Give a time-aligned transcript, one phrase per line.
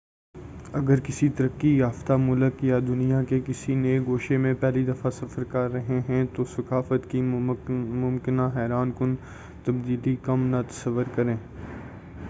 [0.73, 5.43] اگر کسی ترقی یافیہ ملک یا دنیا کے کسی نئے گوشے میں پہلی دفعہ سفر
[5.43, 9.15] کر رہے ہیں تو ثقافت کی ممکنہ حیران کن
[9.65, 11.35] تبدیلی کم نہ تصور کریں